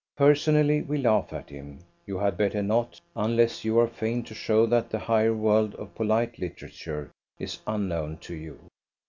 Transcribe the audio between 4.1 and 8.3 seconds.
to show that the higher world of polite literature is unknown